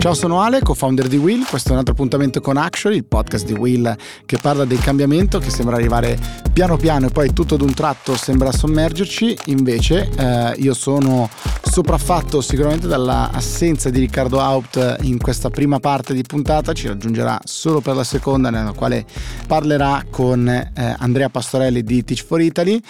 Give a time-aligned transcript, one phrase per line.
[0.00, 1.44] Ciao, sono Ale, co-founder di Will.
[1.44, 3.94] Questo è un altro appuntamento con Actually, il podcast di Will
[4.24, 6.18] che parla del cambiamento che sembra arrivare
[6.54, 9.36] piano piano e poi tutto d'un tratto sembra sommergerci.
[9.46, 11.28] Invece, eh, io sono
[11.62, 16.72] sopraffatto sicuramente dall'assenza di Riccardo Haupt in questa prima parte di puntata.
[16.72, 19.04] Ci raggiungerà solo per la seconda, nella quale
[19.46, 22.80] parlerà con eh, Andrea Pastorelli di Teach for Italy.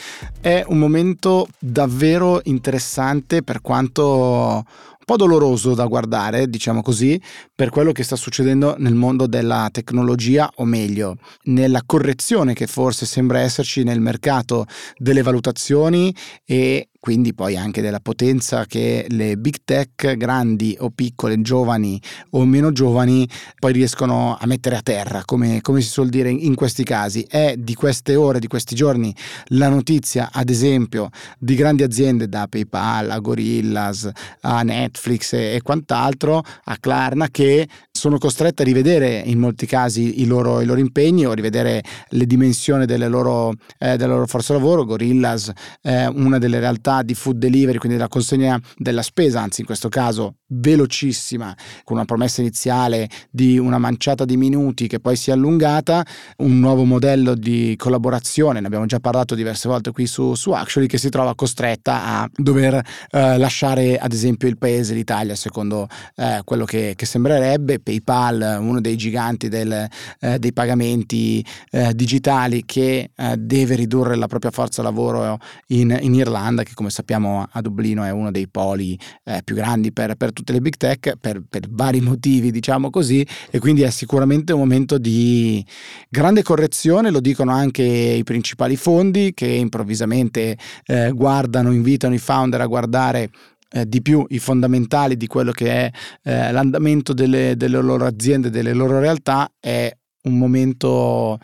[0.41, 4.65] È un momento davvero interessante per quanto
[5.10, 7.20] po' doloroso da guardare, diciamo così,
[7.52, 13.06] per quello che sta succedendo nel mondo della tecnologia, o meglio, nella correzione che forse
[13.06, 16.14] sembra esserci nel mercato delle valutazioni
[16.45, 22.01] e quindi poi anche della potenza che le big tech grandi o piccole, giovani
[22.31, 23.27] o meno giovani,
[23.59, 27.23] poi riescono a mettere a terra, come, come si suol dire in questi casi.
[27.23, 29.15] È di queste ore, di questi giorni,
[29.47, 34.09] la notizia, ad esempio, di grandi aziende da PayPal a Gorillas,
[34.42, 37.67] a Netflix e, e quant'altro, a Klarna, che
[38.01, 42.25] sono costrette a rivedere in molti casi i loro, i loro impegni o rivedere le
[42.25, 44.87] dimensioni delle loro, eh, della loro forza lavoro.
[44.87, 49.67] Gorillas è una delle realtà di food delivery, quindi della consegna della spesa, anzi in
[49.67, 55.29] questo caso velocissima, con una promessa iniziale di una manciata di minuti che poi si
[55.29, 56.05] è allungata,
[56.39, 60.89] un nuovo modello di collaborazione, ne abbiamo già parlato diverse volte qui su, su Actually,
[60.89, 66.41] che si trova costretta a dover eh, lasciare ad esempio il paese, l'Italia, secondo eh,
[66.45, 67.79] quello che, che, sembrerebbe.
[67.91, 69.88] PayPal, uno dei giganti del,
[70.20, 75.38] eh, dei pagamenti eh, digitali che eh, deve ridurre la propria forza lavoro
[75.69, 79.92] in, in, Irlanda, che come sappiamo a Dublino è uno dei poli eh, più grandi
[79.92, 83.91] per, per tutte le big tech per, per, vari motivi, diciamo così, e quindi è
[83.91, 85.64] sicuramente un momento di
[86.08, 92.61] grande correzione, lo dicono anche i principali fondi che improvvisamente eh, guardano, invitano i founder
[92.61, 93.30] a guardare
[93.73, 95.91] eh, di più i fondamentali di quello che è
[96.25, 99.91] eh, l'andamento delle, delle loro aziende, delle loro realtà, è
[100.23, 101.39] un momento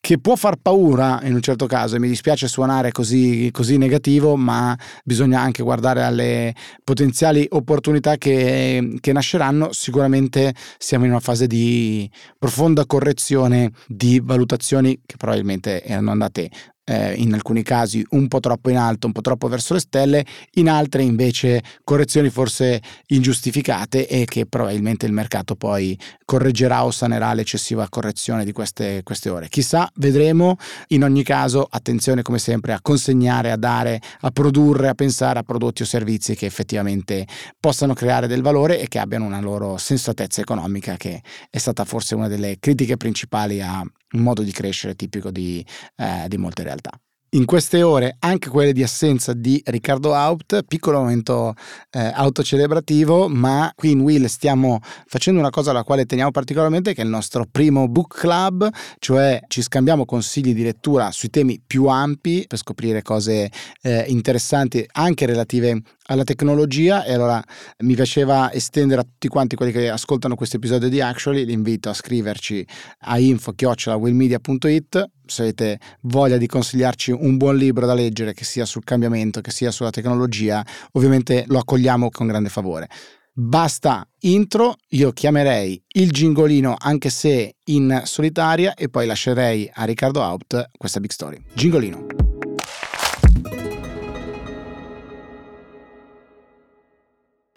[0.00, 4.34] che può far paura in un certo caso e mi dispiace suonare così, così, negativo,
[4.34, 9.72] ma bisogna anche guardare alle potenziali opportunità che, che, nasceranno.
[9.72, 16.48] Sicuramente siamo in una fase di profonda correzione di valutazioni che probabilmente erano andate
[16.90, 20.26] eh, in alcuni casi un po' troppo in alto, un po' troppo verso le stelle,
[20.54, 27.32] in altre invece correzioni forse ingiustificate e che probabilmente il mercato poi correggerà o sanerà
[27.32, 29.48] l'eccessiva correzione di queste, queste ore.
[29.48, 30.56] Chissà, vedremo.
[30.88, 35.42] In ogni caso, attenzione come sempre a consegnare, a dare, a produrre, a pensare a
[35.44, 37.26] prodotti o servizi che effettivamente
[37.60, 42.16] possano creare del valore e che abbiano una loro sensatezza economica, che è stata forse
[42.16, 45.64] una delle critiche principali a un modo di crescere tipico di,
[45.96, 46.90] eh, di molte realtà.
[47.32, 51.54] In queste ore anche quelle di assenza di Riccardo Haupt, piccolo momento
[51.92, 57.02] eh, autocelebrativo, ma qui in Will stiamo facendo una cosa alla quale teniamo particolarmente, che
[57.02, 58.68] è il nostro primo book club,
[58.98, 63.48] cioè ci scambiamo consigli di lettura sui temi più ampi per scoprire cose
[63.82, 67.42] eh, interessanti anche relative alla tecnologia e allora
[67.78, 71.88] mi piaceva estendere a tutti quanti quelli che ascoltano questo episodio di Actually, li invito
[71.88, 72.66] a scriverci
[73.00, 78.82] a info-willmedia.it se avete voglia di consigliarci un buon libro da leggere che sia sul
[78.82, 82.88] cambiamento, che sia sulla tecnologia, ovviamente lo accogliamo con grande favore.
[83.32, 90.20] Basta intro, io chiamerei il gingolino anche se in solitaria e poi lascerei a Riccardo
[90.20, 91.40] Haupt questa big story.
[91.54, 92.19] Gingolino.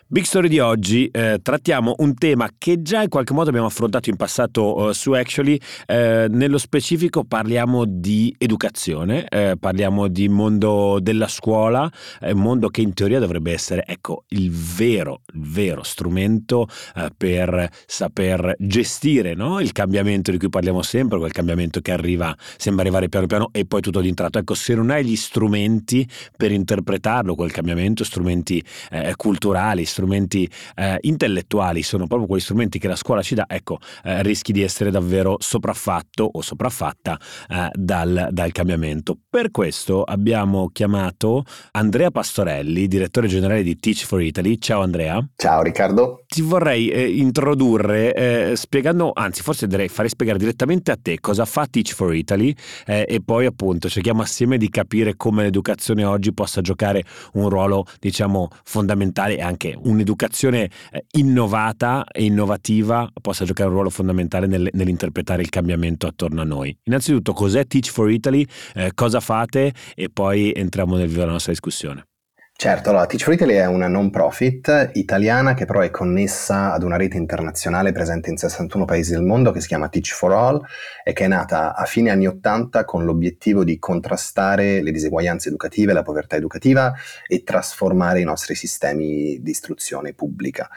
[0.05, 4.09] Big Story di oggi eh, trattiamo un tema che già in qualche modo abbiamo affrontato
[4.09, 10.99] in passato eh, su Actually, eh, nello specifico parliamo di educazione, eh, parliamo di mondo
[11.01, 16.67] della scuola, un mondo che in teoria dovrebbe essere ecco, il vero, il vero strumento
[16.95, 19.61] eh, per saper gestire no?
[19.61, 23.65] il cambiamento di cui parliamo sempre, quel cambiamento che arriva, sembra arrivare piano piano e
[23.65, 24.37] poi tutto di tratto.
[24.37, 26.07] Ecco, se non hai gli strumenti
[26.37, 32.77] per interpretarlo, quel cambiamento, strumenti eh, culturali, strumenti strumenti eh, intellettuali sono proprio quegli strumenti
[32.77, 37.17] che la scuola ci dà, ecco, eh, rischi di essere davvero sopraffatto o sopraffatta
[37.49, 39.17] eh, dal, dal, cambiamento.
[39.29, 44.57] Per questo abbiamo chiamato Andrea Pastorelli, direttore generale di Teach for Italy.
[44.59, 45.25] Ciao Andrea.
[45.35, 46.23] Ciao Riccardo.
[46.27, 51.45] Ti vorrei eh, introdurre eh, spiegando, anzi forse direi fare spiegare direttamente a te cosa
[51.45, 52.53] fa Teach for Italy
[52.85, 57.03] eh, e poi appunto cerchiamo assieme di capire come l'educazione oggi possa giocare
[57.33, 63.89] un ruolo diciamo fondamentale e anche un'educazione eh, innovata e innovativa possa giocare un ruolo
[63.89, 66.75] fondamentale nel, nell'interpretare il cambiamento attorno a noi.
[66.83, 68.45] Innanzitutto, cos'è Teach for Italy?
[68.75, 69.73] Eh, cosa fate?
[69.95, 72.05] E poi entriamo nel vivo della nostra discussione.
[72.55, 76.83] Certo, allora Teach for Italy è una non profit italiana che però è connessa ad
[76.83, 80.61] una rete internazionale presente in 61 paesi del mondo che si chiama Teach for All
[81.03, 85.91] e che è nata a fine anni 80 con l'obiettivo di contrastare le diseguaglianze educative,
[85.91, 86.93] la povertà educativa
[87.27, 90.69] e trasformare i nostri sistemi di istruzione pubblica.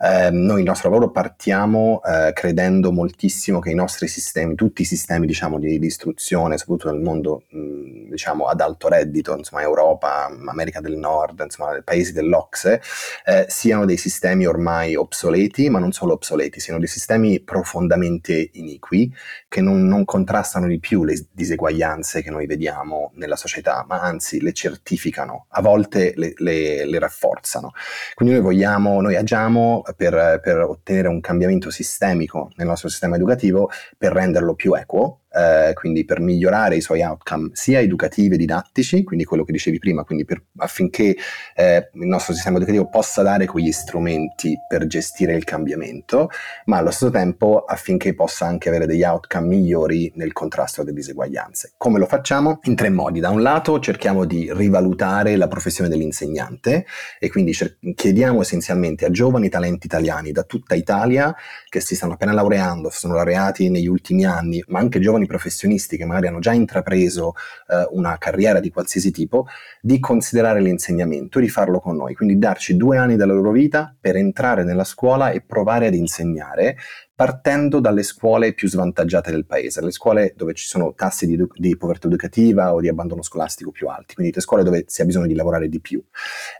[0.00, 4.86] Eh, noi il nostro lavoro partiamo eh, credendo moltissimo che i nostri sistemi, tutti i
[4.86, 10.30] sistemi diciamo, di, di istruzione, soprattutto nel mondo mh, diciamo, ad alto reddito, insomma Europa,
[10.46, 12.80] America del Nord, Nord, insomma, paesi dell'Ocse,
[13.24, 19.12] eh, siano dei sistemi ormai obsoleti, ma non solo obsoleti, siano dei sistemi profondamente iniqui
[19.48, 24.40] che non, non contrastano di più le diseguaglianze che noi vediamo nella società, ma anzi
[24.40, 27.72] le certificano, a volte le, le, le rafforzano.
[28.14, 33.70] Quindi noi vogliamo, noi agiamo per, per ottenere un cambiamento sistemico nel nostro sistema educativo
[33.96, 39.02] per renderlo più equo, eh, quindi per migliorare i suoi outcome sia educativi e didattici,
[39.02, 41.16] quindi quello che dicevi prima, quindi per, affinché
[41.54, 46.30] eh, il nostro sistema educativo possa dare quegli strumenti per gestire il cambiamento,
[46.66, 51.72] ma allo stesso tempo affinché possa anche avere degli outcome migliori nel contrasto alle diseguaglianze.
[51.76, 52.60] Come lo facciamo?
[52.64, 53.20] In tre modi.
[53.20, 56.86] Da un lato cerchiamo di rivalutare la professione dell'insegnante
[57.18, 61.34] e quindi cer- chiediamo essenzialmente a giovani talenti italiani da tutta Italia
[61.68, 65.96] che si stanno appena laureando, sono laureati negli ultimi anni, ma anche giovani giovani professionisti
[65.96, 67.34] che magari hanno già intrapreso
[67.68, 69.46] eh, una carriera di qualsiasi tipo,
[69.80, 74.16] di considerare l'insegnamento di farlo con noi, quindi darci due anni della loro vita per
[74.16, 76.76] entrare nella scuola e provare ad insegnare
[77.14, 81.76] partendo dalle scuole più svantaggiate del paese, le scuole dove ci sono tassi di, di,
[81.76, 85.28] povertà educativa o di abbandono scolastico più alti, quindi le scuole dove si ha bisogno
[85.28, 86.02] di lavorare di più,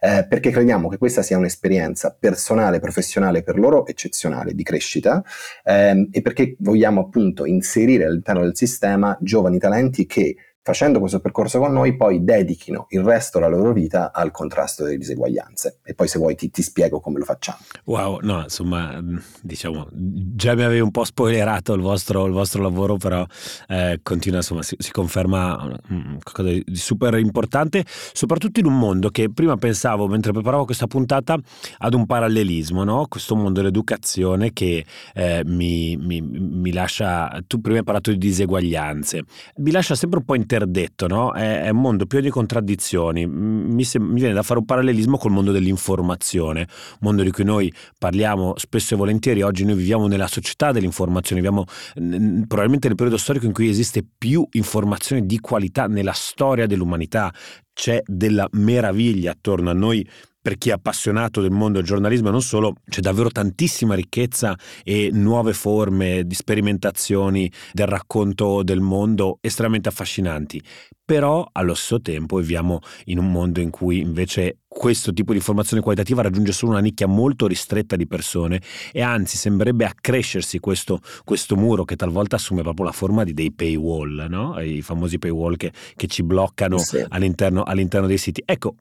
[0.00, 5.24] eh, perché crediamo che questa sia un'esperienza personale, professionale per loro eccezionale di crescita
[5.64, 11.58] ehm, e perché vogliamo appunto inserire all'interno del sistema giovani talenti che facendo questo percorso
[11.58, 15.81] con noi, poi dedichino il resto della loro vita al contrasto delle diseguaglianze.
[15.84, 17.58] E poi se vuoi ti, ti spiego come lo facciamo.
[17.84, 18.99] Wow, no, insomma,
[19.43, 23.26] diciamo, già mi avevi un po' spoilerato il vostro, il vostro lavoro, però
[23.69, 29.10] eh, continua, insomma, si, si, conferma mm, qualcosa di super importante, soprattutto in un mondo
[29.10, 31.37] che prima pensavo, mentre preparavo questa puntata,
[31.76, 33.05] ad un parallelismo, no?
[33.06, 39.25] Questo mondo dell'educazione che eh, mi, mi, mi lascia, tu prima hai parlato di diseguaglianze,
[39.56, 41.32] mi lascia sempre un po' in interdetto, no?
[41.32, 43.26] È, è, un mondo pieno di contraddizioni.
[43.26, 46.68] Mi, se, mi, viene da fare un parallelismo col mondo dell'informazione,
[47.00, 49.42] mondo di cui noi parliamo spesso e volentieri.
[49.42, 51.64] Oggi noi viviamo nella società dell'informazione, viviamo
[51.96, 57.32] n- probabilmente nel periodo storico in cui esiste più informazione di qualità nella storia dell'umanità.
[57.72, 60.06] C'è della meraviglia attorno a noi
[60.44, 64.55] per chi è appassionato del mondo del giornalismo e non solo, c'è davvero tantissima ricchezza
[64.82, 70.62] e nuove forme di sperimentazioni del racconto del mondo estremamente affascinanti.
[71.02, 75.82] Però allo stesso tempo viviamo in un mondo in cui invece questo tipo di informazione
[75.82, 78.61] qualitativa raggiunge solo una nicchia molto ristretta di persone
[78.93, 83.50] e anzi sembrerebbe accrescersi questo, questo muro che talvolta assume proprio la forma di dei
[83.50, 84.61] paywall, no?
[84.61, 87.02] i famosi paywall che, che ci bloccano sì.
[87.08, 88.43] all'interno, all'interno dei siti.
[88.44, 88.75] Ecco,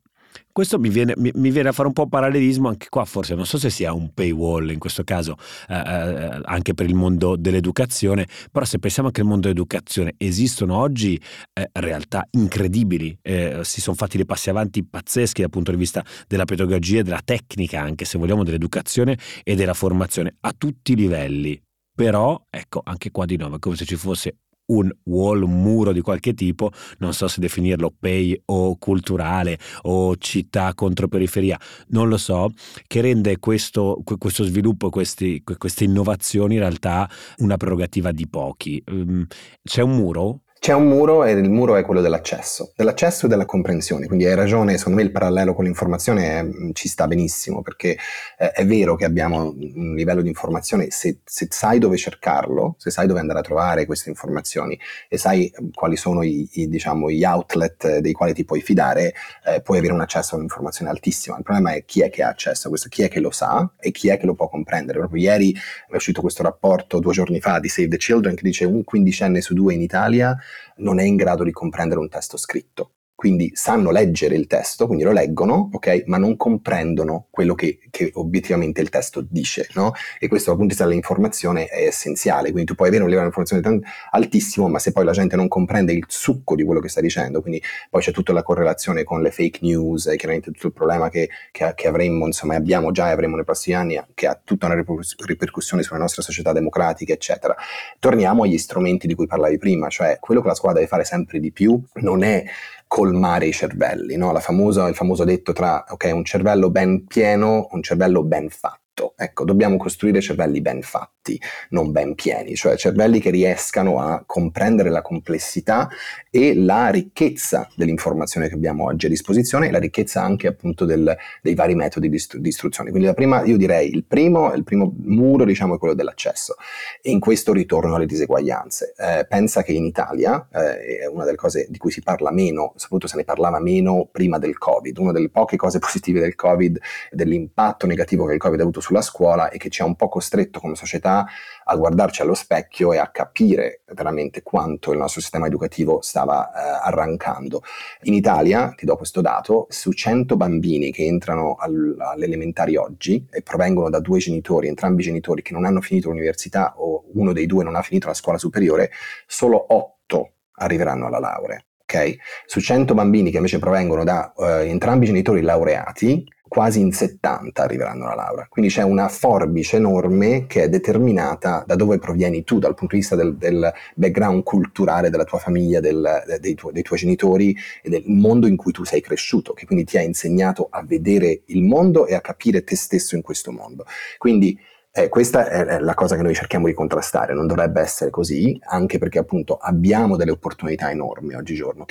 [0.51, 3.45] questo mi viene, mi, mi viene, a fare un po' parallelismo anche qua, forse non
[3.45, 5.35] so se sia un paywall in questo caso,
[5.67, 10.77] eh, eh, anche per il mondo dell'educazione, però se pensiamo anche al mondo dell'educazione, esistono
[10.77, 11.19] oggi
[11.53, 16.05] eh, realtà incredibili, eh, si sono fatti dei passi avanti pazzeschi dal punto di vista
[16.27, 20.95] della pedagogia e della tecnica, anche se vogliamo, dell'educazione e della formazione a tutti i
[20.95, 21.59] livelli.
[21.95, 25.91] Però, ecco, anche qua di nuovo è come se ci fosse un wall, un muro
[25.91, 32.07] di qualche tipo, non so se definirlo pay o culturale o città contro periferia, non
[32.07, 32.51] lo so,
[32.87, 38.81] che rende questo, questo sviluppo, questi, queste innovazioni in realtà una prerogativa di pochi.
[38.85, 39.25] Ehm,
[39.63, 43.43] c'è un muro c'è un muro e il muro è quello dell'accesso, dell'accesso e della
[43.43, 47.97] comprensione, quindi hai ragione, secondo me il parallelo con l'informazione è, ci sta benissimo perché
[48.37, 52.91] eh, è vero che abbiamo un livello di informazione, se, se, sai dove cercarlo, se
[52.91, 54.79] sai dove andare a trovare queste informazioni
[55.09, 59.13] e sai quali sono i, i, diciamo, gli outlet dei quali ti puoi fidare,
[59.45, 61.35] eh, puoi avere un accesso a un'informazione altissima.
[61.35, 63.69] Il problema è chi è che ha accesso a questo, chi è che lo sa
[63.77, 64.99] e chi è che lo può comprendere.
[64.99, 68.63] Proprio ieri è uscito questo rapporto due giorni fa di Save the Children che dice
[68.63, 70.37] un quindicenne su due in Italia
[70.77, 72.91] non è in grado di comprendere un testo scritto
[73.23, 78.11] quindi sanno leggere il testo, quindi lo leggono, ok, ma non comprendono quello che, che
[78.15, 79.93] obiettivamente il testo dice, no?
[80.19, 83.29] E questo dal punto di vista dell'informazione è essenziale, quindi tu puoi avere un livello
[83.29, 86.89] di informazione altissimo, ma se poi la gente non comprende il succo di quello che
[86.89, 90.67] sta dicendo, quindi poi c'è tutta la correlazione con le fake news, e chiaramente tutto
[90.67, 94.27] il problema che, che, che avremmo, insomma, abbiamo già e avremo nei prossimi anni, che
[94.27, 94.83] ha tutta una
[95.25, 97.55] ripercussione sulle nostre società democratiche, eccetera.
[97.99, 101.39] Torniamo agli strumenti di cui parlavi prima, cioè quello che la scuola deve fare sempre
[101.39, 102.43] di più non è
[102.93, 104.31] colmare i cervelli, no?
[104.39, 109.13] famosa, il famoso detto tra okay, un cervello ben pieno, un cervello ben fatto fatto.
[109.17, 114.89] Ecco, dobbiamo costruire cervelli ben fatti, non ben pieni, cioè cervelli che riescano a comprendere
[114.89, 115.89] la complessità
[116.29, 121.15] e la ricchezza dell'informazione che abbiamo oggi a disposizione e la ricchezza anche appunto del,
[121.41, 122.89] dei vari metodi di, istru- di, istruzione.
[122.91, 126.55] Quindi la prima, io direi, il primo, il primo muro diciamo è quello dell'accesso
[127.01, 128.93] e in questo ritorno alle diseguaglianze.
[128.97, 132.73] Eh, pensa che in Italia, eh, è una delle cose di cui si parla meno,
[132.75, 136.79] soprattutto se ne parlava meno prima del Covid, una delle poche cose positive del Covid,
[137.11, 140.09] dell'impatto negativo che il Covid ha avuto sulla scuola e che ci ha un po'
[140.09, 141.25] costretto come società
[141.63, 146.79] a guardarci allo specchio e a capire veramente quanto il nostro sistema educativo stava eh,
[146.83, 147.63] arrancando.
[148.03, 153.41] In Italia, ti do questo dato, su 100 bambini che entrano al, all'elementari oggi e
[153.41, 157.45] provengono da due genitori, entrambi i genitori che non hanno finito l'università o uno dei
[157.45, 158.91] due non ha finito la scuola superiore,
[159.25, 161.63] solo 8 arriveranno alla laurea.
[161.83, 162.17] Okay?
[162.45, 167.63] Su 100 bambini che invece provengono da eh, entrambi i genitori laureati, quasi in 70
[167.63, 168.45] arriveranno alla laurea.
[168.47, 173.01] Quindi c'è una forbice enorme che è determinata da dove provieni tu, dal punto di
[173.01, 177.89] vista del, del background culturale della tua famiglia, del, dei, tu, dei, tuoi genitori e
[177.89, 181.63] del mondo in cui tu sei cresciuto, che quindi ti ha insegnato a vedere il
[181.63, 183.87] mondo e a capire te stesso in questo mondo.
[184.19, 184.55] Quindi
[184.95, 188.99] eh, questa è la cosa che noi cerchiamo di contrastare, non dovrebbe essere così, anche
[188.99, 191.83] perché appunto abbiamo delle opportunità enormi oggigiorno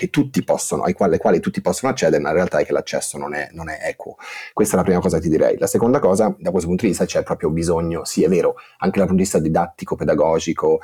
[0.45, 3.49] possono, ai quali, quali tutti possono accedere, ma in realtà è che l'accesso non è,
[3.55, 4.19] non è, equo.
[4.53, 5.59] Questa è la prima cosa che ti direi.
[5.59, 8.99] La seconda cosa, da questo punto di vista, c'è proprio bisogno, sì è vero, anche
[8.99, 10.81] dal punto di vista didattico, pedagogico,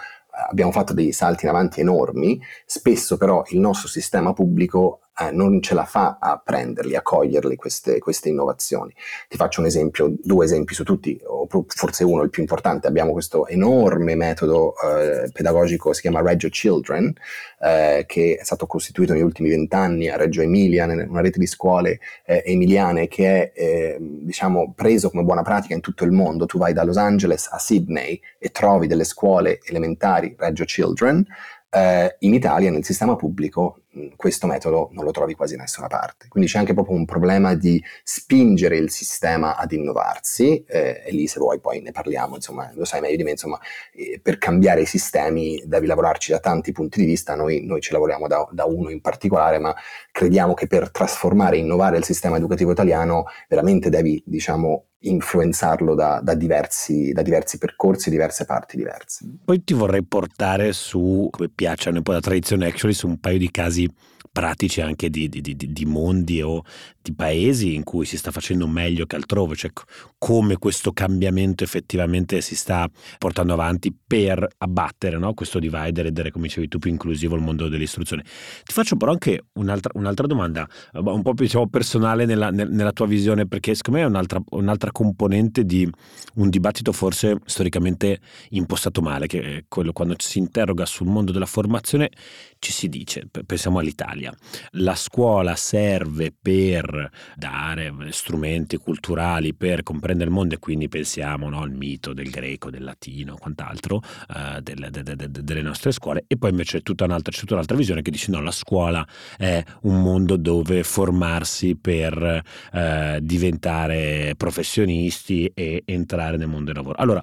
[0.49, 5.61] abbiamo fatto dei salti in avanti enormi, spesso però il nostro sistema pubblico eh, non
[5.61, 8.95] ce la fa a prenderli, a coglierli queste, queste, innovazioni.
[9.29, 12.87] Ti faccio un esempio, due esempi su tutti, o forse uno, il più importante.
[12.87, 17.13] Abbiamo questo enorme metodo eh, pedagogico, si chiama Reggio Children,
[17.61, 21.99] eh, che è stato costituito negli ultimi vent'anni a Reggio Emilia, una rete di scuole
[22.25, 26.47] eh, emiliane che è eh, diciamo, preso come buona pratica in tutto il mondo.
[26.47, 31.27] Tu vai da Los Angeles a Sydney e trovi delle scuole elementari Reggio Children,
[31.71, 33.83] eh, in Italia, nel sistema pubblico,
[34.17, 36.29] questo metodo non lo trovi quasi da nessuna parte.
[36.29, 41.27] Quindi c'è anche proprio un problema di spingere il sistema ad innovarsi, eh, e lì
[41.27, 43.59] se vuoi poi ne parliamo, insomma, lo sai meglio di me, insomma,
[43.93, 47.93] eh, per cambiare i sistemi devi lavorarci da tanti punti di vista, noi, noi ci
[47.93, 49.75] lavoriamo da, da, uno in particolare, ma
[50.11, 56.21] crediamo che per trasformare e innovare il sistema educativo italiano veramente devi, diciamo, influenzarlo da,
[56.23, 59.25] da, diversi, da diversi percorsi, diverse parti diverse.
[59.45, 63.39] Poi ti vorrei portare su, come piacciono un po' la tradizione actually, su un paio
[63.39, 63.89] di casi
[64.31, 66.63] pratici anche di, di, di, di, mondi o
[67.01, 69.71] di paesi in cui si sta facendo meglio che altrove, cioè
[70.19, 75.35] come questo cambiamento effettivamente si sta portando avanti per abbattere no?
[75.35, 78.23] questo divide e rendere, come dicevi tu, più inclusivo il mondo dell'istruzione.
[78.23, 83.07] Ti faccio però anche un'altra, un'altra domanda, un po' più diciamo, personale nella, nella, tua
[83.07, 85.89] visione, perché secondo me è un'altra, un'altra componente di
[86.35, 88.21] un dibattito forse storicamente
[88.51, 92.11] impostato male, che è quello quando si interroga sul mondo della formazione
[92.59, 94.35] ci si dice, pensiamo all'Italia,
[94.73, 101.63] la scuola serve per dare strumenti culturali per comprendere il mondo e quindi pensiamo no,
[101.63, 104.03] al mito del greco, del latino, quant'altro,
[104.35, 107.41] eh, delle, de, de, de, delle nostre scuole e poi invece c'è tutta un'altra, c'è
[107.41, 113.19] tutta un'altra visione che dice no, la scuola è un mondo dove formarsi per eh,
[113.23, 116.99] diventare professionisti e entrare nel mondo del lavoro.
[116.99, 117.23] Allora,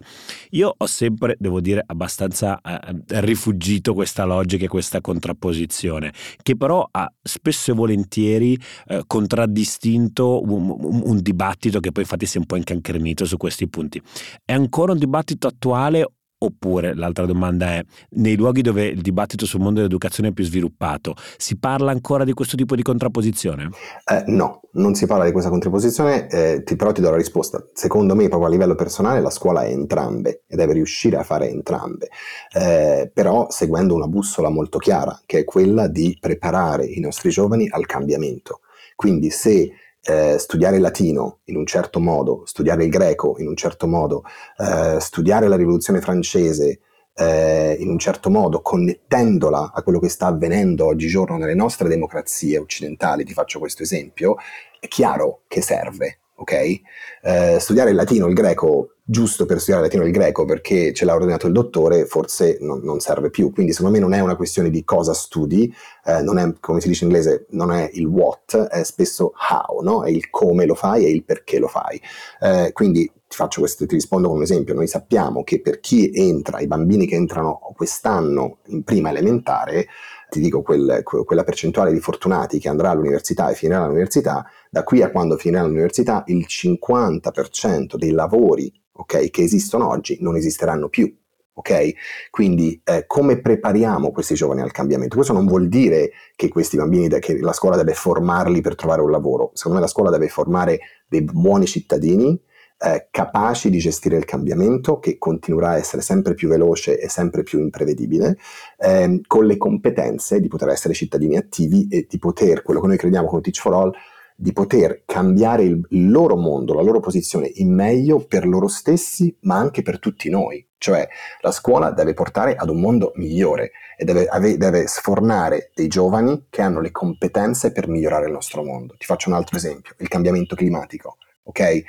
[0.51, 6.55] io ho sempre, devo dire, abbastanza eh, rifugito questa logica e questa contraddizione contrapposizione, che
[6.55, 12.37] però ha spesso e volentieri eh, contraddistinto un, un, un, dibattito che poi infatti si
[12.37, 14.01] è un po' incancrenito su questi punti.
[14.43, 16.05] È ancora un dibattito attuale
[16.45, 21.15] Oppure l'altra domanda è, nei luoghi dove il dibattito sul mondo dell'educazione è più sviluppato,
[21.37, 23.69] si parla ancora di questo tipo di contrapposizione?
[24.05, 27.65] Eh, no, non si parla di questa contrapposizione, eh, ti, però ti do la risposta.
[27.73, 31.49] Secondo me, proprio a livello personale, la scuola è entrambe e deve riuscire a fare
[31.49, 32.09] entrambe,
[32.53, 37.67] eh, però seguendo una bussola molto chiara, che è quella di preparare i nostri giovani
[37.69, 38.59] al cambiamento.
[38.95, 39.71] Quindi se
[40.05, 44.23] eh, studiare il latino in un certo modo, studiare il greco in un certo modo,
[44.57, 46.79] eh, studiare la rivoluzione francese
[47.15, 52.57] eh, in un certo modo, connettendola a quello che sta avvenendo oggigiorno nelle nostre democrazie
[52.57, 54.35] occidentali, ti faccio questo esempio,
[54.79, 56.79] è chiaro che serve, ok?
[57.23, 61.05] Eh, studiare il latino, il greco giusto per studiare latino e il greco perché ce
[61.05, 63.51] l'ha ordinato il dottore, forse non, non, serve più.
[63.51, 65.71] Quindi secondo me non è una questione di cosa studi,
[66.05, 69.81] eh, non è, come si dice in inglese, non è il what, è spesso how,
[69.81, 70.03] no?
[70.03, 72.01] È il come lo fai e il perché lo fai.
[72.41, 74.73] Eh, quindi ti faccio questo, ti rispondo con un esempio.
[74.73, 79.85] Noi sappiamo che per chi entra, i bambini che entrano quest'anno in prima elementare,
[80.29, 85.03] ti dico quel, quella percentuale di fortunati che andrà all'università e finirà all'università, da qui
[85.03, 91.13] a quando finirà all'università il 50% dei lavori okay, che esistono oggi non esisteranno più.
[91.57, 91.93] Ok?
[92.31, 95.15] Quindi eh, come prepariamo questi giovani al cambiamento?
[95.15, 99.09] Questo non vuol dire che questi bambini, che la scuola deve formarli per trovare un
[99.09, 99.51] lavoro.
[99.53, 102.37] Secondo me la scuola deve formare dei buoni cittadini
[102.77, 107.43] eh, capaci di gestire il cambiamento, che continuerà a essere sempre più veloce e sempre
[107.43, 108.37] più imprevedibile,
[108.77, 112.97] eh, con le competenze di poter essere cittadini attivi e di poter, quello che noi
[112.97, 113.91] crediamo come Teach for All,
[114.35, 119.35] di poter cambiare il, il loro mondo, la loro posizione in meglio per loro stessi,
[119.41, 120.67] ma anche per tutti noi.
[120.77, 121.07] Cioè
[121.41, 126.47] la scuola deve portare ad un mondo migliore e deve, ave, deve, sfornare dei giovani
[126.49, 128.95] che hanno le competenze per migliorare il nostro mondo.
[128.97, 131.17] Ti faccio un altro esempio, il cambiamento climatico.
[131.43, 131.83] Ok?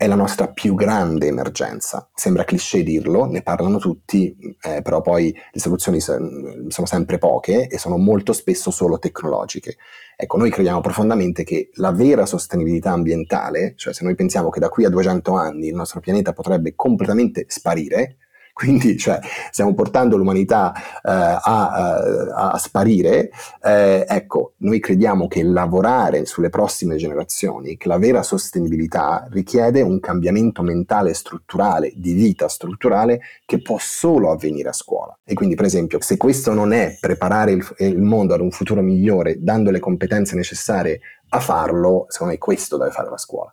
[0.00, 2.08] È la nostra più grande emergenza.
[2.14, 7.76] Sembra cliché dirlo, ne parlano tutti, eh, però poi le soluzioni sono sempre poche e
[7.76, 9.76] sono molto spesso solo tecnologiche.
[10.16, 14.70] Ecco, noi crediamo profondamente che la vera sostenibilità ambientale, cioè se noi pensiamo che da
[14.70, 18.16] qui a 200 anni il nostro pianeta potrebbe completamente sparire,
[18.60, 19.18] quindi cioè,
[19.50, 23.30] stiamo portando l'umanità eh, a, a, a, sparire,
[23.62, 29.98] eh, ecco, noi crediamo che lavorare sulle prossime generazioni, che la vera sostenibilità richiede un
[29.98, 35.18] cambiamento mentale strutturale, di vita strutturale, che può solo avvenire a scuola.
[35.24, 38.82] E quindi, per esempio, se questo non è preparare il, il mondo ad un futuro
[38.82, 41.00] migliore, dando le competenze necessarie
[41.30, 43.52] a farlo, secondo me questo deve fare la scuola.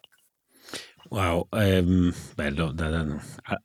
[1.10, 3.06] Wow, ehm, bello, da, da,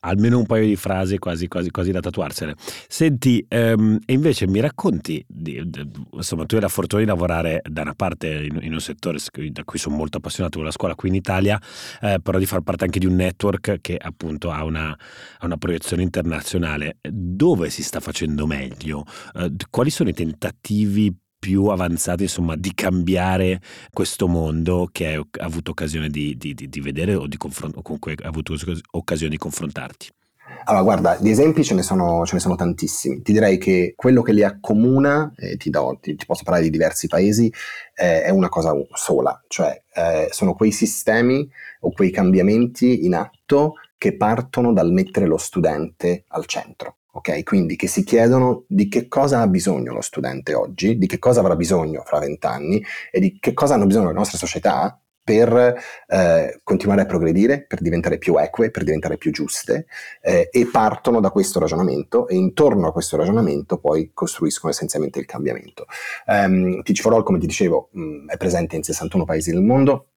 [0.00, 2.54] almeno un paio di frasi quasi, quasi, quasi da tatuarsene.
[2.86, 7.60] Senti, ehm, e invece mi racconti, di, di, insomma, tu hai la fortuna di lavorare
[7.68, 9.18] da una parte in, in, un settore
[9.50, 11.60] da cui sono molto appassionato con la scuola qui in Italia,
[12.00, 15.56] eh, però di far parte anche di un network che appunto ha una, ha una
[15.56, 16.98] proiezione internazionale.
[17.00, 19.04] Dove si sta facendo meglio?
[19.34, 23.60] Eh, quali sono i tentativi più avanzati, insomma, di cambiare
[23.92, 28.12] questo mondo che hai avuto occasione di, di, di vedere o, di confront- o comunque
[28.12, 28.54] hai avuto
[28.92, 30.08] occasione di confrontarti?
[30.66, 33.22] Allora, guarda, di esempi ce ne, sono, ce ne sono tantissimi.
[33.22, 36.70] Ti direi che quello che li accomuna, eh, ti, do, ti, ti, posso parlare di
[36.70, 37.52] diversi paesi,
[37.96, 41.50] eh, è una cosa sola, cioè eh, sono quei sistemi
[41.80, 47.42] o quei cambiamenti in atto che partono dal mettere lo studente al centro ok?
[47.42, 51.40] Quindi che si chiedono di che cosa ha bisogno lo studente oggi, di che cosa
[51.40, 55.76] avrà bisogno fra vent'anni e di che cosa hanno bisogno le nostre società per
[56.08, 59.86] eh, continuare a progredire, per diventare più eque, per diventare più giuste
[60.20, 65.26] eh, e partono da questo ragionamento e intorno a questo ragionamento poi costruiscono essenzialmente il
[65.26, 65.86] cambiamento.
[66.26, 69.62] Um, Teach for All, come ti dicevo, mh, mm, è presente in 61 paesi del
[69.62, 70.08] mondo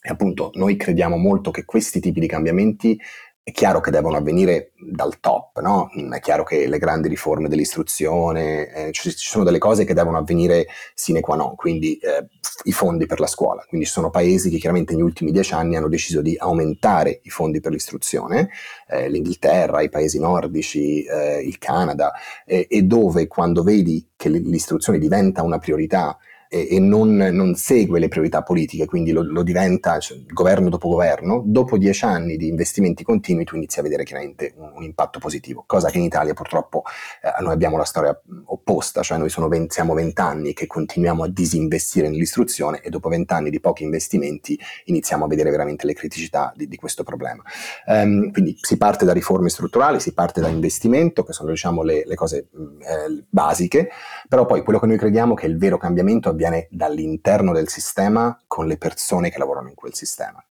[0.00, 2.98] e appunto noi crediamo molto che questi tipi di cambiamenti
[3.44, 5.90] è chiaro che devono avvenire dal top, no?
[6.12, 10.16] È chiaro che le grandi riforme dell'istruzione, eh, ci, ci, sono delle cose che devono
[10.16, 12.28] avvenire sine qua non, quindi eh,
[12.64, 13.64] i fondi per la scuola.
[13.68, 17.30] Quindi ci sono paesi che chiaramente negli ultimi dieci anni hanno deciso di aumentare i
[17.30, 18.48] fondi per l'istruzione,
[18.86, 22.12] eh, l'Inghilterra, i paesi nordici, eh, il Canada,
[22.44, 26.16] e dove quando vedi che l'istruzione diventa una priorità
[26.52, 30.90] e, e non, non, segue le priorità politiche, quindi lo, lo diventa cioè, governo dopo
[30.90, 35.18] governo, dopo dieci anni di investimenti continui tu inizi a vedere chiaramente un, un impatto
[35.18, 36.82] positivo, cosa che in Italia purtroppo
[37.22, 42.10] eh, noi abbiamo la storia opposta, cioè noi 20, siamo vent'anni che continuiamo a disinvestire
[42.10, 46.76] nell'istruzione e dopo vent'anni di pochi investimenti iniziamo a vedere veramente le criticità di, di
[46.76, 47.42] questo problema.
[47.86, 52.04] Um, quindi si parte da riforme strutturali, si parte da investimento, che sono diciamo le,
[52.04, 53.88] le cose eh, basiche,
[54.28, 58.38] però poi quello che noi crediamo che il vero cambiamento avviene avviene dall'interno del sistema
[58.46, 60.44] con le persone che lavorano in quel sistema.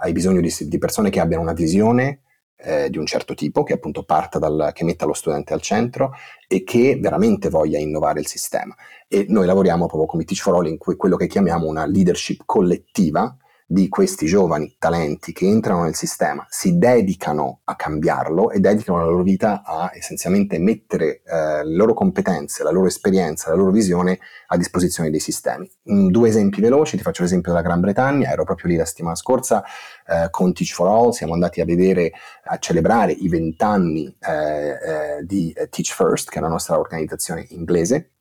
[0.00, 2.20] Hai bisogno di, di persone che abbiano una visione
[2.56, 6.12] eh, di un certo tipo, che appunto parta dal, che metta lo studente al centro
[6.46, 8.74] e che veramente voglia innovare il sistema.
[9.08, 12.42] E noi lavoriamo proprio come Teach for All in cui, quello che chiamiamo una leadership
[12.44, 13.36] collettiva,
[13.70, 19.04] di questi giovani talenti che entrano nel sistema, si dedicano a cambiarlo e dedicano la
[19.04, 24.20] loro vita a essenzialmente mettere eh, le loro competenze, la loro esperienza, la loro visione
[24.46, 25.70] a disposizione dei sistemi.
[25.92, 29.16] Mm, due esempi veloci, ti faccio l'esempio della Gran Bretagna, ero proprio lì la settimana
[29.16, 29.62] scorsa
[30.06, 32.12] eh, con Teach for All, siamo andati a vedere,
[32.44, 34.68] a celebrare i vent'anni eh,
[35.18, 38.12] eh di eh, Teach First, che è la nostra organizzazione inglese,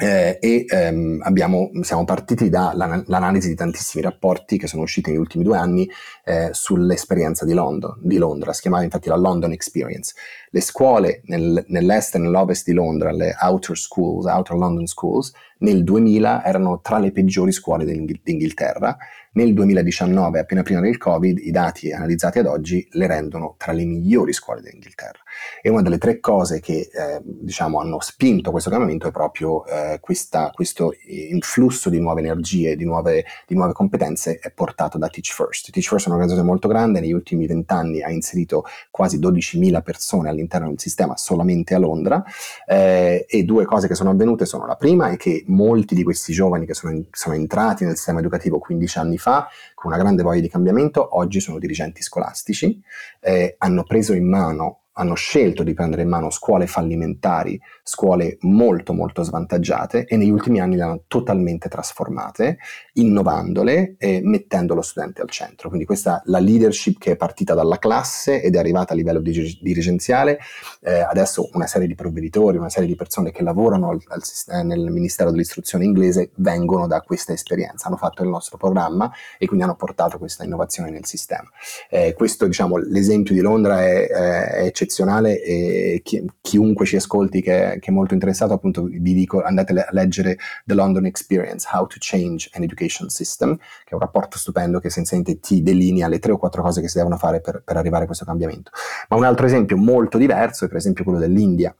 [0.00, 5.44] eh, e ehm, abbiamo, siamo partiti dall'analisi di tantissimi rapporti che sono usciti negli ultimi
[5.44, 5.86] due anni
[6.24, 10.14] eh, sull'esperienza di, London, di, Londra, si chiamava infatti la London Experience.
[10.50, 15.84] Le scuole nel, nell'est e nell'ovest di Londra, le outer schools, outer London schools, nel
[15.84, 18.96] 2000 erano tra le peggiori scuole d'Inghilterra,
[19.32, 23.84] nel 2019, appena prima del Covid, i dati analizzati ad oggi le rendono tra le
[23.84, 25.20] migliori scuole d'Inghilterra.
[25.62, 29.98] E una delle tre cose che eh, diciamo, hanno spinto questo cambiamento è proprio eh,
[30.00, 35.32] questa, questo influsso di nuove energie, di nuove, di nuove, competenze è portato da Teach
[35.32, 35.70] First.
[35.70, 40.68] Teach First è un'organizzazione molto grande, negli ultimi vent'anni ha inserito quasi 12.000 persone all'interno
[40.68, 42.24] del sistema solamente a Londra
[42.66, 46.32] eh, e due cose che sono avvenute sono la prima è che molti di questi
[46.32, 50.40] giovani che sono, sono entrati nel sistema educativo 15 anni fa con una grande voglia
[50.40, 52.80] di cambiamento, oggi sono dirigenti scolastici,
[53.20, 58.92] eh, hanno preso in mano hanno scelto di prendere in mano scuole fallimentari, scuole molto
[58.92, 62.58] molto svantaggiate e negli ultimi anni le hanno totalmente trasformate,
[62.94, 65.68] innovandole e mettendo lo studente al centro.
[65.68, 69.60] Quindi questa la leadership che è partita dalla classe ed è arrivata a livello dig-
[69.60, 70.38] dirigenziale,
[70.82, 74.90] eh, adesso una serie di provveditori, una serie di persone che lavorano al, al, nel
[74.90, 79.76] Ministero dell'Istruzione inglese vengono da questa esperienza, hanno fatto il nostro programma e quindi hanno
[79.76, 81.48] portato questa innovazione nel sistema.
[81.88, 87.42] Eh, questo diciamo l'esempio di Londra è, è eccezionale eccezionale e chi, chiunque ci ascolti
[87.42, 91.86] che, che, è molto interessato appunto vi dico andate a leggere The London Experience, How
[91.86, 96.18] to Change an Education System, che è un rapporto stupendo che essenzialmente ti delinea le
[96.18, 98.70] tre o quattro cose che si devono fare per, per arrivare a questo cambiamento.
[99.08, 101.74] Ma un altro esempio molto diverso è per esempio quello dell'India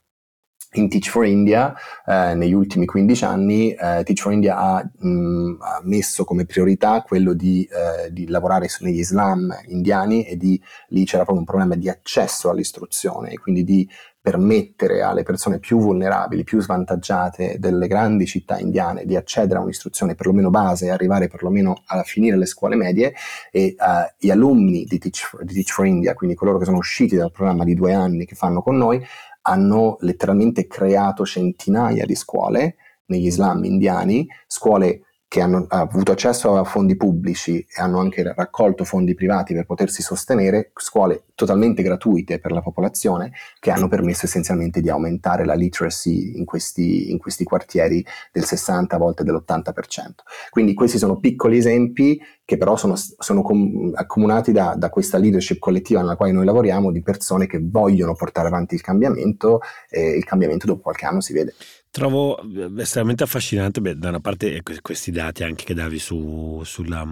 [0.75, 1.75] in Teach for India,
[2.07, 7.03] eh, negli ultimi 15 anni, eh, Teach for India ha, mh, ha, messo come priorità
[7.03, 11.75] quello di, eh, di, lavorare negli Islam indiani e di, lì c'era proprio un problema
[11.75, 13.89] di accesso all'istruzione e quindi di
[14.23, 20.15] permettere alle persone più vulnerabili, più svantaggiate delle grandi città indiane di accedere a un'istruzione
[20.15, 23.15] perlomeno base e arrivare perlomeno a finire le scuole medie
[23.51, 26.77] e uh, gli alunni di Teach, for, di Teach for India, quindi coloro che sono
[26.77, 29.03] usciti dal programma di due anni che fanno con noi,
[29.43, 32.77] hanno letteralmente creato centinaia di scuole
[33.07, 38.83] negli Islam indiani, scuole che hanno avuto accesso a fondi pubblici e hanno anche raccolto
[38.83, 44.81] fondi privati per potersi sostenere, scuole totalmente gratuite per la popolazione che hanno permesso essenzialmente
[44.81, 49.73] di aumentare la literacy in questi, in questi quartieri del 60, a volte dell'80%.
[50.51, 52.21] Quindi questi sono piccoli esempi
[52.51, 56.91] che però sono, sono com- accomunati da, da, questa leadership collettiva nella quale noi lavoriamo
[56.91, 61.33] di persone che vogliono portare avanti il cambiamento e il cambiamento dopo qualche anno si
[61.33, 61.55] vede.
[61.93, 67.07] Trovo eh, estremamente affascinante, beh, da una parte questi dati anche che davi su, sulla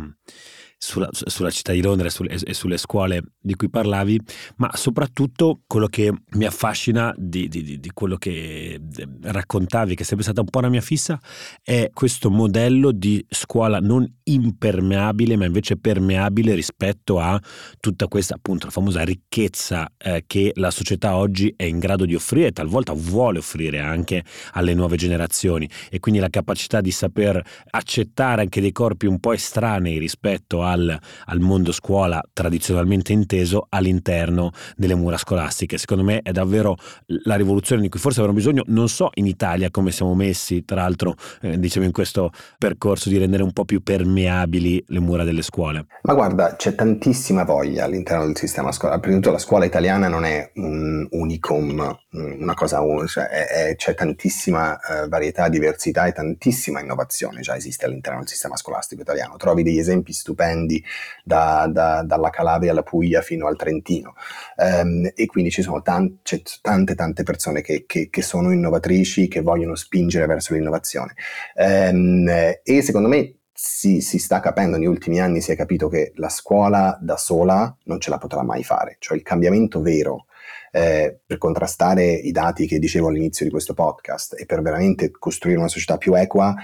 [0.79, 4.21] sulla, sulla, città di Londra e sulle, e sulle, scuole di cui parlavi,
[4.57, 8.81] ma soprattutto quello che mi affascina di, di, di, quello che
[9.23, 11.21] raccontavi, che è sempre stata un po' una mia fissa,
[11.63, 17.41] è questo modello di scuola non impermeabile, ma invece permeabile rispetto a
[17.81, 22.15] tutta questa, appunto, la famosa ricchezza eh, che la società oggi è in grado di
[22.15, 25.69] offrire e talvolta vuole offrire anche alle nuove generazioni.
[25.91, 30.68] E quindi la capacità di saper accettare anche dei corpi un po' estranei rispetto a
[30.71, 35.79] al, al mondo scuola tradizionalmente inteso all'interno delle mura scolastiche.
[35.79, 36.77] Secondo me è davvero
[37.25, 38.63] la rivoluzione di cui forse avremo bisogno.
[38.67, 43.19] Non so in Italia come siamo messi, tra l'altro, eh, diciamo in questo percorso di
[43.19, 45.87] rendere un po' più permeabili le mura delle scuole.
[46.03, 49.01] Ma guarda, c'è tantissima voglia all'interno del sistema scolastico.
[49.01, 53.77] Prima di tutto la scuola italiana non è un unicum, una cosa cioè è, è,
[53.77, 59.37] c'è tantissima eh, varietà, diversità e tantissima innovazione già esiste all'interno del sistema scolastico italiano.
[59.37, 60.83] Trovi degli esempi stupendi prendi
[61.23, 64.15] da, da, dalla Calabria alla Puglia fino al Trentino.
[64.57, 66.19] Um, e quindi ci sono tan-
[66.61, 71.15] tante tante persone che, che, che, sono innovatrici, che vogliono spingere verso l'innovazione.
[71.55, 76.13] Um, e secondo me si, si, sta capendo, negli ultimi anni si è capito che
[76.17, 80.27] la scuola da sola non ce la potrà mai fare, cioè il cambiamento vero
[80.71, 85.59] eh, per contrastare i dati che dicevo all'inizio di questo podcast e per veramente costruire
[85.59, 86.55] una società più equa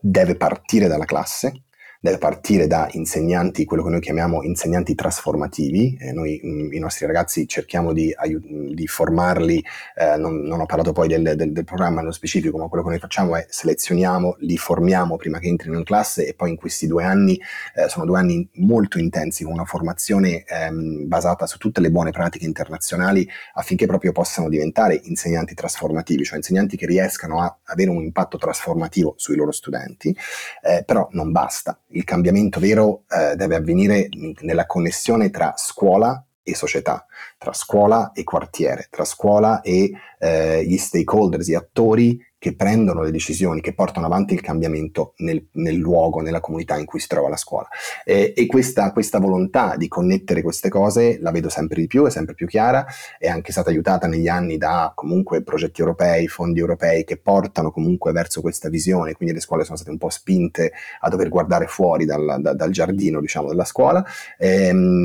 [0.00, 1.64] deve partire dalla classe,
[2.02, 5.98] deve partire da insegnanti, quello che noi chiamiamo insegnanti trasformativi.
[6.00, 9.62] Eh, noi mh, mm, i nostri ragazzi cerchiamo di, aiut- di formarli,
[9.96, 12.90] eh, non, non, ho parlato poi del, del, del, programma nello specifico, ma quello che
[12.90, 16.86] noi facciamo è selezioniamo, li formiamo prima che entrino in classe e poi in questi
[16.86, 17.38] due anni,
[17.74, 22.12] eh, sono due anni molto intensi, con una formazione ehm, basata su tutte le buone
[22.12, 28.02] pratiche internazionali affinché proprio possano diventare insegnanti trasformativi, cioè insegnanti che riescano a avere un
[28.02, 30.16] impatto trasformativo sui loro studenti,
[30.62, 34.08] eh, però non basta il cambiamento vero eh, deve avvenire
[34.40, 37.06] nella connessione tra scuola e società,
[37.38, 43.10] tra scuola e quartiere, tra scuola e eh, gli stakeholders, gli attori che prendono le
[43.10, 47.28] decisioni, che portano avanti il cambiamento nel, nel luogo, nella comunità in cui si trova
[47.28, 47.68] la scuola.
[48.02, 52.10] Eh, e questa, questa, volontà di connettere queste cose la vedo sempre di più, è
[52.10, 52.86] sempre più chiara,
[53.18, 58.12] è anche stata aiutata negli anni da comunque progetti europei, fondi europei che portano comunque
[58.12, 62.06] verso questa visione, quindi le scuole sono state un po' spinte a dover guardare fuori
[62.06, 64.02] dal, da, dal giardino diciamo, della scuola,
[64.38, 65.04] ehm,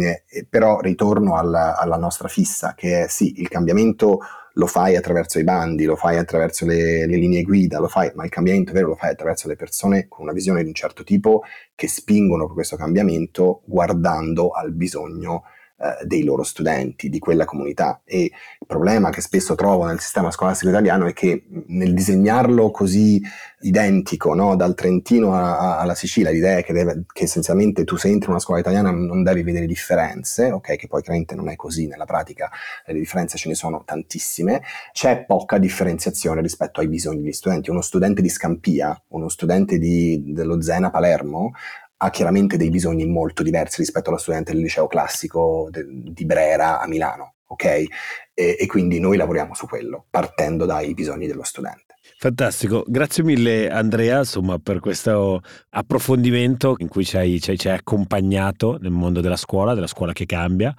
[0.49, 4.19] però ritorno alla, alla nostra fissa che è sì, il cambiamento
[4.57, 8.23] lo fai attraverso i bandi, lo fai attraverso le, le, linee guida, lo fai, ma
[8.23, 11.43] il cambiamento vero lo fai attraverso le persone con una visione di un certo tipo
[11.75, 15.43] che spingono per questo cambiamento guardando al bisogno
[15.77, 18.01] eh, dei loro studenti, di quella comunità.
[18.05, 23.21] E il problema che spesso trovo nel sistema scolastico italiano è che nel disegnarlo così
[23.59, 24.55] identico, no?
[24.55, 28.27] dal Trentino a, a, alla Sicilia, l'idea è che, deve, che, essenzialmente tu se entri
[28.27, 30.77] in una scuola italiana non devi vedere differenze, ok?
[30.77, 32.49] Che poi chiaramente non è così, nella pratica
[32.85, 34.61] le differenze ce ne sono tantissime,
[34.93, 37.69] c'è poca differenziazione rispetto ai bisogni degli studenti.
[37.69, 41.51] Uno studente di Scampia, uno studente di, dello Zena Palermo
[41.97, 46.79] ha chiaramente dei bisogni molto diversi rispetto allo studente del liceo classico de, di Brera
[46.81, 47.65] a Milano, ok?
[47.65, 47.87] E,
[48.33, 51.85] e quindi noi lavoriamo su quello, partendo dai bisogni dello studente.
[52.17, 57.67] Fantastico, grazie mille Andrea insomma, per questo approfondimento in cui ci hai, ci, hai, ci
[57.67, 60.73] hai, accompagnato nel mondo della scuola, della scuola che cambia.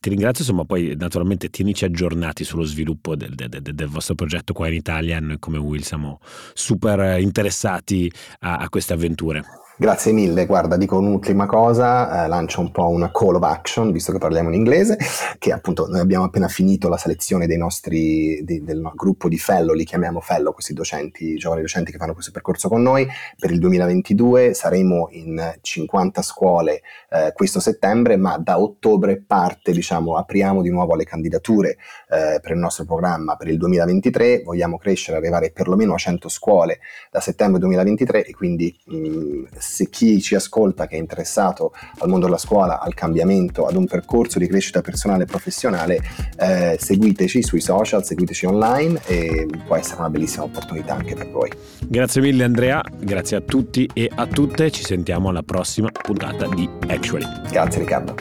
[0.00, 4.68] Ti ringrazio, insomma, poi naturalmente tienici aggiornati sullo sviluppo del, del, del, vostro progetto qua
[4.68, 5.20] in Italia.
[5.20, 6.18] Noi come Will siamo
[6.54, 9.44] super interessati a, a queste avventure.
[9.80, 14.12] Grazie mille, guarda, dico un'ultima cosa, eh, lancio un po' una call of action, visto
[14.12, 14.98] che parliamo in inglese,
[15.38, 19.74] che appunto noi abbiamo appena finito la selezione dei nostri, di, del gruppo di fellow,
[19.74, 23.58] li chiamiamo fellow, questi docenti, giovani docenti che fanno questo percorso con noi, per il
[23.58, 30.68] 2022 saremo in 50 scuole eh, questo settembre, ma da ottobre parte, diciamo, apriamo di
[30.68, 31.78] nuovo le candidature
[32.10, 33.36] eh, per il nostro programma.
[33.36, 36.80] Per il 2023, vogliamo crescere, arrivare perlomeno a 100 scuole.
[37.10, 42.08] Da settembre 2023 e quindi mh, mm, se chi ci ascolta che è interessato al
[42.08, 46.00] mondo della scuola, al cambiamento, ad un percorso di crescita personale e professionale,
[46.36, 51.50] eh, seguiteci sui social, seguiteci online e può essere una bellissima opportunità anche per voi.
[51.86, 56.68] Grazie mille Andrea, grazie a tutti e a tutte, ci sentiamo alla prossima puntata di
[56.88, 57.26] Actually.
[57.50, 58.14] Grazie Riccardo.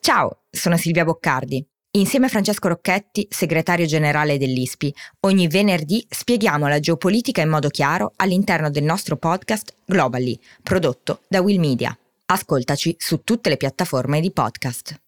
[0.00, 1.66] Ciao, sono Silvia Boccardi.
[1.98, 4.94] Insieme a Francesco Rocchetti, segretario generale dell'ISPI,
[5.26, 11.40] ogni venerdì spieghiamo la geopolitica in modo chiaro all'interno del nostro podcast Globally, prodotto da
[11.40, 11.96] Will Media.
[12.26, 15.07] Ascoltaci su tutte le piattaforme di podcast.